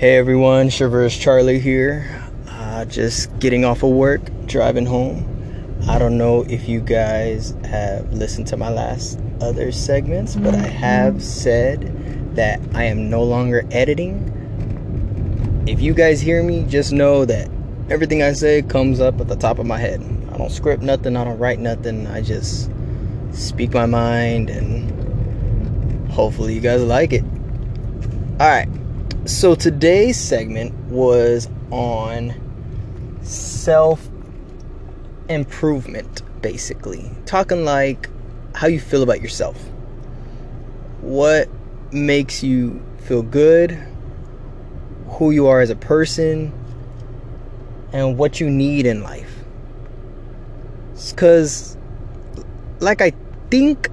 [0.00, 2.24] Hey everyone, Shivers Charlie here.
[2.48, 5.26] Uh, just getting off of work, driving home.
[5.86, 10.66] I don't know if you guys have listened to my last other segments, but I
[10.68, 14.24] have said that I am no longer editing.
[15.68, 17.50] If you guys hear me, just know that
[17.90, 20.00] everything I say comes up at the top of my head.
[20.32, 22.06] I don't script nothing, I don't write nothing.
[22.06, 22.70] I just
[23.32, 27.24] speak my mind and hopefully you guys like it.
[28.40, 28.79] All right.
[29.30, 32.34] So today's segment was on
[33.22, 34.06] self
[35.28, 37.08] improvement basically.
[37.26, 38.10] Talking like
[38.56, 39.56] how you feel about yourself.
[41.00, 41.48] What
[41.92, 43.78] makes you feel good?
[45.10, 46.52] Who you are as a person
[47.92, 49.32] and what you need in life.
[51.14, 51.76] Cuz
[52.80, 53.12] like I
[53.48, 53.90] think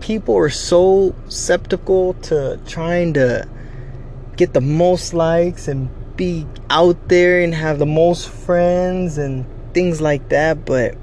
[0.00, 3.48] people are so skeptical to trying to
[4.38, 9.44] get the most likes and be out there and have the most friends and
[9.74, 10.96] things like that but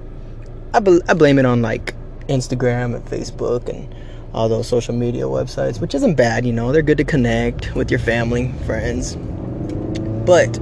[0.73, 1.93] I, bl- I blame it on like
[2.27, 3.93] instagram and facebook and
[4.33, 7.91] all those social media websites which isn't bad you know they're good to connect with
[7.91, 9.15] your family friends.
[10.25, 10.59] But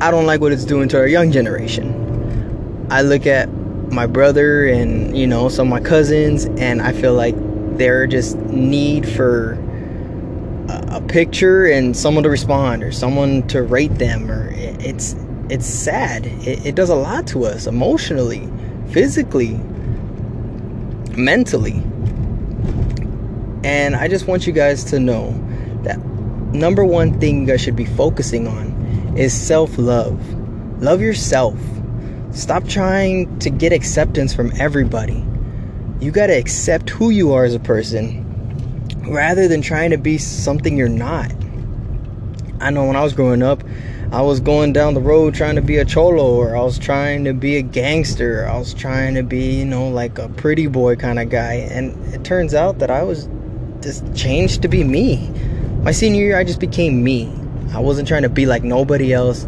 [0.00, 2.86] i don't like what it's doing to our young generation.
[2.90, 3.48] I look at
[3.92, 7.34] my brother and you know some of my cousins and i feel like
[7.78, 9.56] they're just need for
[10.68, 15.16] a, picture and someone to respond or someone to rate them or it's
[15.48, 16.26] it's sad.
[16.26, 18.46] It, it does a lot to us emotionally
[18.90, 19.58] physically
[21.16, 21.82] mentally.
[23.64, 25.32] And i just want you guys to know
[25.82, 25.98] that
[26.52, 30.82] number one thing you guys should be focusing on is self-love.
[30.82, 31.58] Love yourself.
[32.30, 35.24] Stop trying to get acceptance from everybody.
[36.00, 38.27] You got to accept who you are as a person
[39.10, 41.32] rather than trying to be something you're not.
[42.60, 43.62] I know when I was growing up,
[44.10, 47.24] I was going down the road trying to be a cholo or I was trying
[47.24, 48.48] to be a gangster.
[48.48, 51.54] I was trying to be, you know, like a pretty boy kind of guy.
[51.54, 53.28] And it turns out that I was
[53.82, 55.28] just changed to be me.
[55.82, 57.30] My senior year, I just became me.
[57.72, 59.46] I wasn't trying to be like nobody else.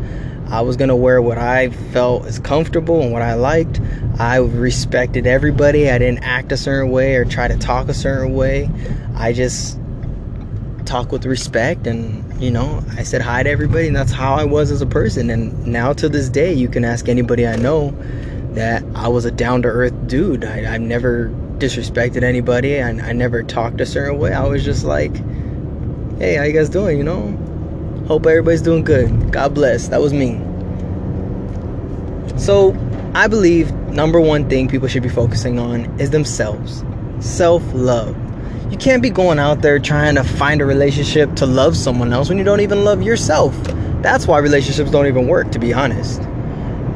[0.49, 3.81] I was gonna wear what I felt is comfortable and what I liked.
[4.19, 5.91] I respected everybody.
[5.91, 8.69] I didn't act a certain way or try to talk a certain way.
[9.15, 9.79] I just
[10.85, 14.45] talk with respect and you know I said hi to everybody and that's how I
[14.45, 15.31] was as a person.
[15.31, 17.91] And now to this day, you can ask anybody I know
[18.55, 20.45] that I was a down to earth dude.
[20.45, 21.29] I, have never
[21.59, 22.83] disrespected anybody.
[22.83, 24.33] I, I never talked a certain way.
[24.33, 25.15] I was just like,
[26.19, 26.99] hey, how you guys doing?
[26.99, 27.39] You know,
[28.11, 29.31] Hope everybody's doing good.
[29.31, 29.87] God bless.
[29.87, 30.33] That was me.
[32.37, 32.73] So,
[33.13, 36.85] I believe number one thing people should be focusing on is themselves.
[37.19, 38.17] Self love.
[38.71, 42.29] You can't be going out there trying to find a relationship to love someone else
[42.29, 43.53] when you don't even love yourself.
[44.01, 46.21] That's why relationships don't even work, to be honest.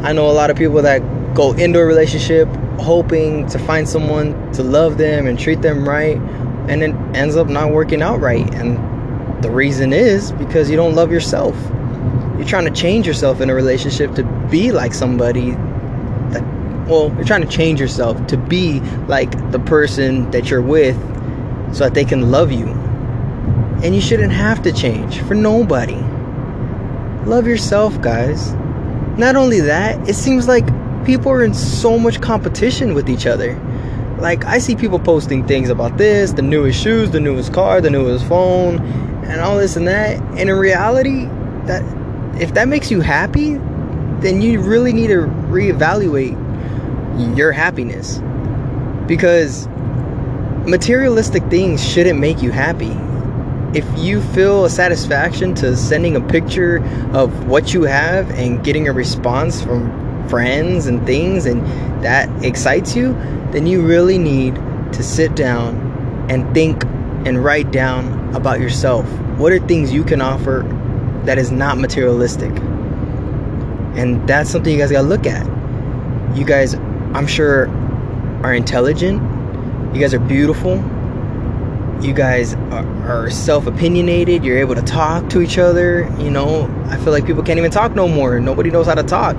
[0.02, 1.00] I know a lot of people that
[1.34, 2.46] go into a relationship
[2.78, 6.16] hoping to find someone to love them and treat them right,
[6.68, 8.48] and it ends up not working out right.
[8.54, 11.56] And the reason is because you don't love yourself.
[12.36, 15.56] You're trying to change yourself in a relationship to be like somebody
[16.86, 20.96] well, you're trying to change yourself to be like the person that you're with
[21.74, 22.66] so that they can love you.
[23.82, 26.00] And you shouldn't have to change for nobody.
[27.26, 28.52] Love yourself, guys.
[29.18, 30.64] Not only that, it seems like
[31.04, 33.58] people are in so much competition with each other.
[34.18, 37.90] Like, I see people posting things about this the newest shoes, the newest car, the
[37.90, 38.78] newest phone,
[39.24, 40.20] and all this and that.
[40.38, 41.26] And in reality,
[41.66, 41.82] that
[42.40, 43.54] if that makes you happy,
[44.20, 46.43] then you really need to reevaluate
[47.18, 48.20] your happiness.
[49.06, 49.68] Because
[50.66, 52.96] materialistic things shouldn't make you happy.
[53.76, 56.78] If you feel a satisfaction to sending a picture
[57.12, 61.60] of what you have and getting a response from friends and things and
[62.02, 63.12] that excites you,
[63.50, 64.54] then you really need
[64.92, 66.84] to sit down and think
[67.26, 69.06] and write down about yourself.
[69.38, 70.62] What are things you can offer
[71.24, 72.52] that is not materialistic?
[73.96, 75.44] And that's something you guys gotta look at.
[76.36, 76.74] You guys,
[77.14, 77.68] I'm sure,
[78.42, 79.22] are intelligent.
[79.94, 80.78] You guys are beautiful.
[82.02, 84.44] You guys are, are self opinionated.
[84.44, 86.12] You're able to talk to each other.
[86.18, 88.40] You know, I feel like people can't even talk no more.
[88.40, 89.38] Nobody knows how to talk.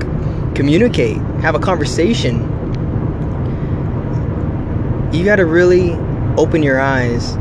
[0.56, 2.40] Communicate, have a conversation.
[5.14, 5.92] You gotta really
[6.38, 7.34] open your eyes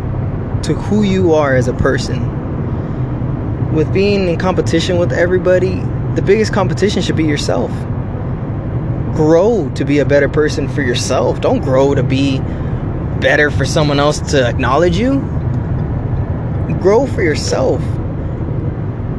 [0.67, 3.73] to who you are as a person.
[3.73, 5.81] With being in competition with everybody,
[6.17, 7.71] the biggest competition should be yourself.
[9.15, 11.41] Grow to be a better person for yourself.
[11.41, 12.41] Don't grow to be
[13.21, 15.21] better for someone else to acknowledge you.
[16.81, 17.81] Grow for yourself.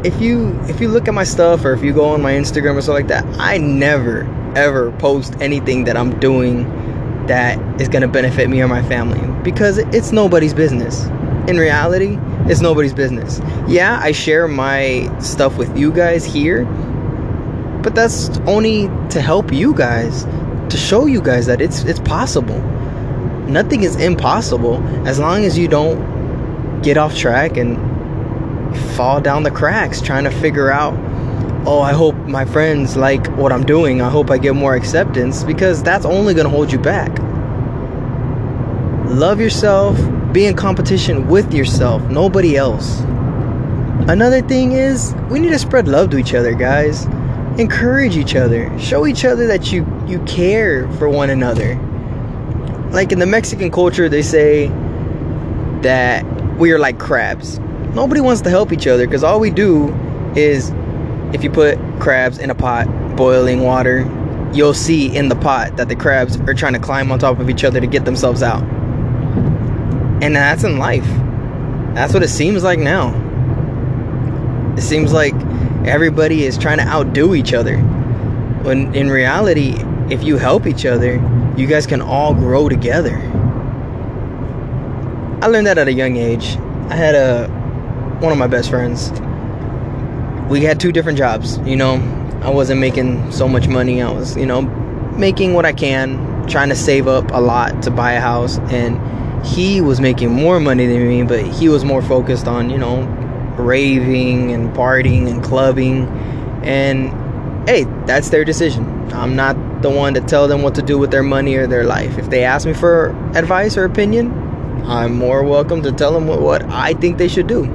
[0.04, 2.76] if you if you look at my stuff or if you go on my Instagram
[2.76, 4.24] or stuff like that, I never
[4.56, 6.64] ever post anything that I'm doing
[7.28, 11.06] that is going to benefit me or my family because it's nobody's business.
[11.48, 12.18] In reality,
[12.50, 13.42] it's nobody's business.
[13.68, 16.66] Yeah, I share my stuff with you guys here,
[17.86, 20.24] but that's only to help you guys,
[20.72, 22.60] to show you guys that it's it's possible.
[23.48, 27.78] Nothing is impossible as long as you don't get off track and
[28.96, 30.96] fall down the cracks trying to figure out
[31.68, 34.02] oh, I hope my friends like what I'm doing.
[34.02, 37.20] I hope I get more acceptance because that's only going to hold you back.
[39.10, 39.96] Love yourself,
[40.34, 43.02] be in competition with yourself, nobody else.
[44.08, 47.08] Another thing is, we need to spread love to each other, guys.
[47.58, 48.78] Encourage each other.
[48.80, 51.76] Show each other that you you care for one another.
[52.92, 54.68] Like in the Mexican culture, they say
[55.82, 56.26] that
[56.58, 57.60] we are like crabs.
[57.94, 59.94] Nobody wants to help each other because all we do
[60.36, 60.72] is
[61.34, 64.00] if you put crabs in a pot, boiling water,
[64.54, 67.50] you'll see in the pot that the crabs are trying to climb on top of
[67.50, 68.64] each other to get themselves out.
[70.22, 71.08] And that's in life.
[71.94, 73.14] That's what it seems like now.
[74.78, 75.34] It seems like
[75.88, 77.78] everybody is trying to outdo each other.
[77.78, 79.76] When in reality,
[80.10, 81.16] if you help each other,
[81.56, 83.18] you guys can all grow together.
[85.42, 86.58] I learned that at a young age.
[86.90, 87.48] I had a
[88.20, 89.12] one of my best friends
[90.50, 91.58] we had two different jobs.
[91.60, 91.96] You know,
[92.44, 94.02] I wasn't making so much money.
[94.02, 94.62] I was, you know,
[95.18, 98.60] making what I can, trying to save up a lot to buy a house.
[98.70, 102.78] And he was making more money than me, but he was more focused on, you
[102.78, 103.04] know,
[103.58, 106.08] raving and partying and clubbing.
[106.64, 109.12] And hey, that's their decision.
[109.14, 111.84] I'm not the one to tell them what to do with their money or their
[111.84, 112.18] life.
[112.18, 114.32] If they ask me for advice or opinion,
[114.86, 117.66] I'm more welcome to tell them what, I think they should do.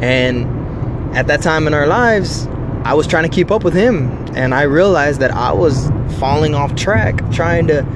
[0.00, 2.46] And at that time in our lives,
[2.84, 4.10] I was trying to keep up with him.
[4.34, 7.86] And I realized that I was falling off track, trying to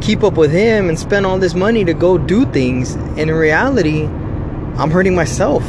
[0.00, 2.94] keep up with him and spend all this money to go do things.
[2.94, 5.62] And in reality, I'm hurting myself.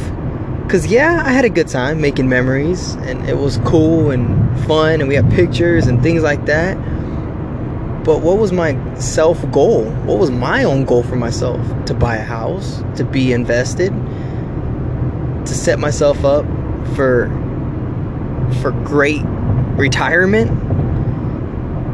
[0.72, 5.02] Because, yeah, I had a good time making memories, and it was cool and fun,
[5.02, 6.76] and we had pictures and things like that.
[8.04, 9.84] But what was my self goal?
[10.06, 11.60] What was my own goal for myself?
[11.84, 13.90] To buy a house, to be invested,
[15.44, 16.46] to set myself up
[16.96, 17.28] for
[18.62, 19.20] for great
[19.76, 20.50] retirement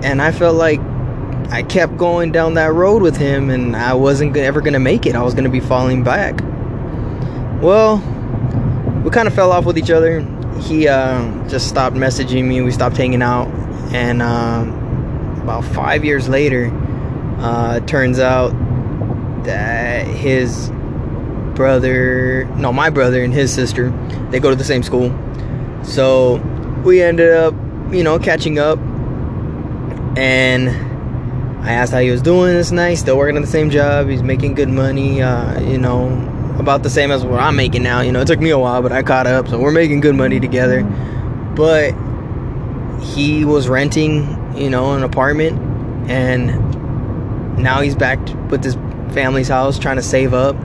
[0.04, 0.78] and I felt like
[1.50, 5.04] I kept going down that road with him and I wasn't ever going to make
[5.04, 5.16] it.
[5.16, 6.40] I was going to be falling back.
[7.60, 8.04] Well,
[9.08, 10.20] we kind of fell off with each other.
[10.60, 12.60] He uh, just stopped messaging me.
[12.60, 13.48] We stopped hanging out.
[13.90, 14.66] And uh,
[15.42, 16.70] about five years later,
[17.38, 18.50] uh, turns out
[19.44, 20.70] that his
[21.54, 23.88] brother, no, my brother and his sister,
[24.30, 25.18] they go to the same school.
[25.84, 26.36] So
[26.84, 27.54] we ended up,
[27.90, 28.78] you know, catching up.
[30.18, 30.68] And
[31.64, 34.10] I asked how he was doing this night, still working at the same job.
[34.10, 36.10] He's making good money, uh, you know,
[36.58, 38.00] about the same as what I'm making now.
[38.00, 39.48] You know, it took me a while, but I caught up.
[39.48, 40.82] So we're making good money together.
[41.54, 41.92] But
[43.00, 45.58] he was renting, you know, an apartment.
[46.10, 46.48] And
[47.58, 48.18] now he's back
[48.50, 48.74] with his
[49.12, 50.56] family's house trying to save up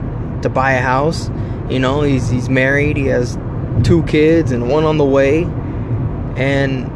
[0.42, 1.30] to buy a house.
[1.68, 2.96] You know, he's he's married.
[2.96, 3.38] He has
[3.82, 5.44] two kids and one on the way.
[6.36, 6.90] And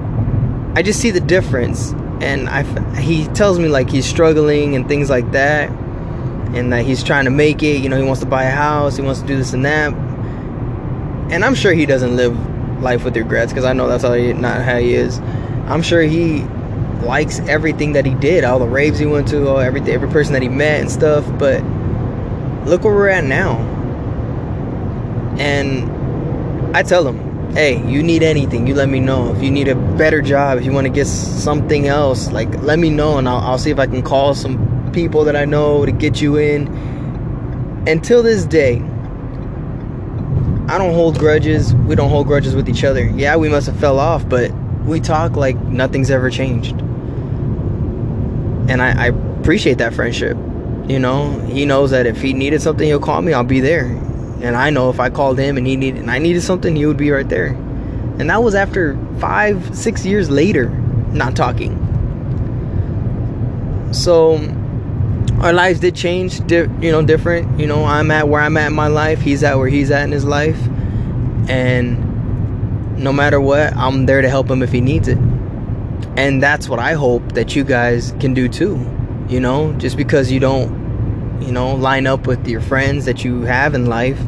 [0.76, 1.92] I just see the difference.
[2.20, 2.62] And I
[3.00, 5.70] he tells me like he's struggling and things like that,
[6.54, 7.82] and that he's trying to make it.
[7.82, 8.96] You know, he wants to buy a house.
[8.96, 9.92] He wants to do this and that.
[11.32, 12.36] And I'm sure he doesn't live
[12.82, 15.18] life with regrets because I know that's how he, not how he is.
[15.66, 16.42] I'm sure he
[17.02, 20.32] likes everything that he did, all the raves he went to, all everything, every person
[20.32, 21.24] that he met and stuff.
[21.38, 21.62] But
[22.66, 23.58] look where we're at now.
[25.38, 29.34] And I tell him, hey, you need anything, you let me know.
[29.34, 32.78] If you need a better job, if you want to get something else, like let
[32.78, 35.84] me know and I'll, I'll see if I can call some people that I know
[35.86, 36.66] to get you in.
[37.86, 38.76] Until this day,
[40.68, 41.74] I don't hold grudges.
[41.74, 43.04] We don't hold grudges with each other.
[43.04, 44.52] Yeah, we must have fell off, but
[44.84, 46.72] we talk like nothing's ever changed.
[48.70, 49.06] And I, I
[49.40, 50.36] appreciate that friendship.
[50.88, 53.32] You know, he knows that if he needed something, he'll call me.
[53.32, 53.86] I'll be there.
[54.40, 56.86] And I know if I called him and he needed and I needed something, he
[56.86, 57.48] would be right there.
[58.18, 60.68] And that was after five, six years later,
[61.12, 61.84] not talking.
[63.92, 64.38] So
[65.40, 67.60] our lives did change, di- you know, different.
[67.60, 69.20] You know, I'm at where I'm at in my life.
[69.20, 70.58] He's at where he's at in his life,
[71.48, 75.18] and no matter what, I'm there to help him if he needs it.
[76.16, 78.94] And that's what I hope that you guys can do too
[79.28, 83.42] you know just because you don't you know line up with your friends that you
[83.42, 84.18] have in life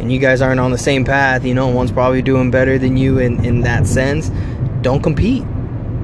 [0.00, 2.96] and you guys aren't on the same path, you know, one's probably doing better than
[2.96, 4.30] you in, in that sense,
[4.80, 5.44] don't compete.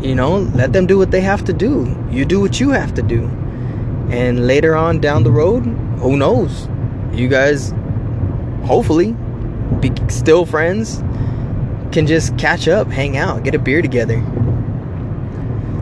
[0.03, 1.97] You know, let them do what they have to do.
[2.11, 3.27] You do what you have to do.
[4.11, 5.65] And later on down the road,
[5.99, 6.69] who knows?
[7.13, 7.73] You guys,
[8.65, 9.17] hopefully,
[9.81, 10.99] be still friends,
[11.93, 14.23] can just catch up, hang out, get a beer together.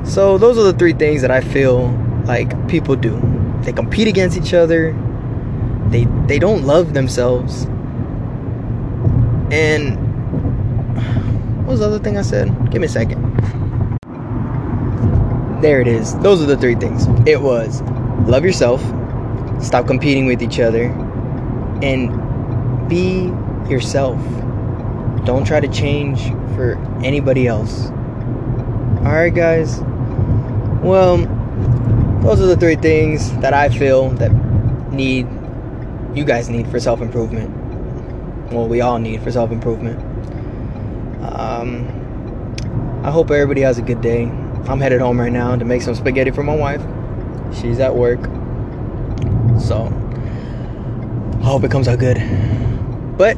[0.05, 1.89] So, those are the three things that I feel
[2.27, 3.21] like people do.
[3.63, 4.93] They compete against each other.
[5.89, 7.65] They they don't love themselves.
[9.51, 9.97] And
[11.59, 12.49] what was the other thing I said?
[12.71, 13.21] Give me a second.
[15.63, 16.17] There it is.
[16.19, 17.07] Those are the three things.
[17.27, 17.81] It was
[18.27, 18.81] love yourself,
[19.63, 20.85] stop competing with each other,
[21.83, 23.33] and be
[23.71, 24.19] yourself.
[25.25, 27.87] Don't try to change for anybody else.
[29.05, 29.81] Alright, guys.
[30.83, 31.19] Well,
[32.23, 34.33] those are the three things that I feel that
[34.93, 35.27] need
[36.15, 37.51] you guys need for self improvement.
[38.53, 39.99] Well, we all need for self improvement.
[41.23, 41.91] Um,
[43.05, 44.25] I hope everybody has a good day.
[44.67, 46.83] I'm headed home right now to make some spaghetti for my wife.
[47.53, 48.25] She's at work.
[49.61, 49.87] So,
[51.41, 52.19] I hope it comes out good.
[53.19, 53.37] But,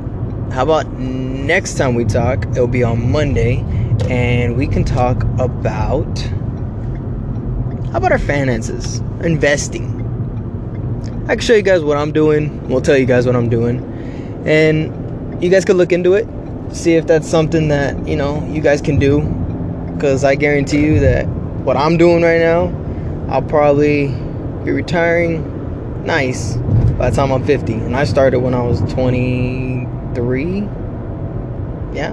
[0.52, 2.46] how about next time we talk?
[2.52, 3.64] It'll be on Monday,
[4.08, 6.18] and we can talk about.
[7.90, 8.98] How about our finances?
[9.22, 9.96] Investing.
[11.28, 12.68] I can show you guys what I'm doing.
[12.68, 13.82] We'll tell you guys what I'm doing.
[14.46, 16.26] And you guys could look into it.
[16.72, 19.22] See if that's something that, you know, you guys can do
[19.94, 21.26] because I guarantee you that
[21.64, 22.66] what I'm doing right now,
[23.28, 24.08] I'll probably
[24.64, 26.56] be retiring nice
[26.98, 27.72] by the time I'm 50.
[27.74, 30.60] And I started when I was 23.
[31.92, 32.12] Yeah.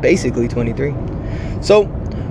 [0.00, 0.94] Basically 23.
[1.60, 1.82] So,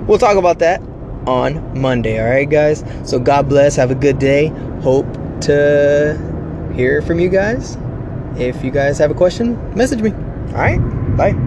[0.06, 0.80] we'll talk about that
[1.26, 2.20] on Monday.
[2.20, 2.84] All right, guys?
[3.04, 3.76] So, God bless.
[3.76, 4.48] Have a good day.
[4.80, 5.06] Hope
[5.42, 6.16] to
[6.74, 7.76] hear from you guys.
[8.36, 10.12] If you guys have a question, message me.
[10.12, 10.78] All right?
[11.16, 11.45] Bye.